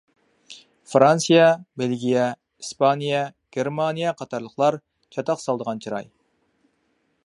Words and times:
فىرانسىيە، 0.93 1.43
بېلگىيە، 1.81 2.23
ئىسپانىيە، 2.63 3.21
گېرمانىيە 3.57 4.17
قاتارلىقلار 4.23 4.83
چاتاق 5.17 5.45
سالىدىغان 5.49 5.85
چىراي. 5.87 6.15